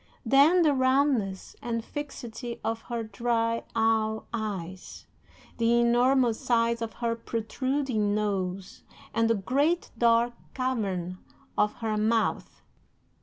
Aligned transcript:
Then, 0.25 0.63
the 0.63 0.73
roundness 0.73 1.55
and 1.61 1.85
fixity 1.85 2.59
of 2.63 2.81
her 2.89 3.03
dry, 3.03 3.65
owl 3.75 4.25
eyes, 4.33 5.05
the 5.59 5.79
enormous 5.79 6.39
size 6.39 6.81
of 6.81 6.93
her 6.93 7.15
protruding 7.15 8.15
nose, 8.15 8.81
and 9.13 9.29
the 9.29 9.35
great 9.35 9.91
dark 9.95 10.33
cavern 10.55 11.19
of 11.55 11.73
her 11.81 11.97
mouth. 11.97 12.63